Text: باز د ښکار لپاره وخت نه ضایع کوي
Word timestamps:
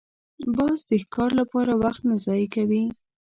باز 0.55 0.79
د 0.89 0.91
ښکار 1.03 1.31
لپاره 1.41 1.73
وخت 1.83 2.01
نه 2.09 2.15
ضایع 2.25 2.47
کوي 2.55 2.83